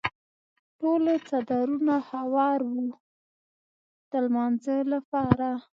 ټولو 0.79 1.13
څادرونه 1.27 1.95
هوار 2.09 2.59
وو 2.71 2.85
د 4.11 4.11
لمانځه 4.25 4.75
لپاره. 4.93 5.49